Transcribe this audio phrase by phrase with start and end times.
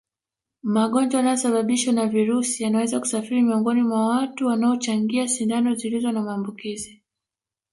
[0.75, 7.03] Magonjwa yanayosababishwa na virusi yanaweza kusafiri miongoni mwa watu wanaochangia sindano zilizo na maambukizi